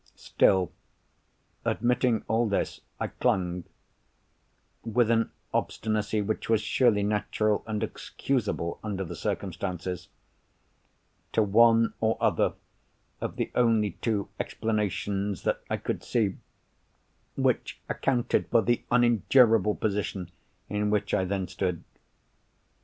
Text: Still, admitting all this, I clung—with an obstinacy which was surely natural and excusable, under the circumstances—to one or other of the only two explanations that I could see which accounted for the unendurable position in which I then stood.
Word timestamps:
Still, 0.15 0.71
admitting 1.63 2.25
all 2.27 2.47
this, 2.49 2.81
I 2.99 3.05
clung—with 3.05 3.67
an 5.11 5.29
obstinacy 5.53 6.23
which 6.23 6.49
was 6.49 6.59
surely 6.59 7.03
natural 7.03 7.63
and 7.67 7.83
excusable, 7.83 8.79
under 8.83 9.03
the 9.03 9.15
circumstances—to 9.15 11.43
one 11.43 11.93
or 12.01 12.17
other 12.19 12.53
of 13.21 13.35
the 13.35 13.51
only 13.53 13.91
two 14.01 14.27
explanations 14.39 15.43
that 15.43 15.61
I 15.69 15.77
could 15.77 16.03
see 16.03 16.37
which 17.35 17.79
accounted 17.87 18.47
for 18.49 18.63
the 18.63 18.83
unendurable 18.89 19.75
position 19.75 20.31
in 20.67 20.89
which 20.89 21.13
I 21.13 21.25
then 21.25 21.47
stood. 21.47 21.83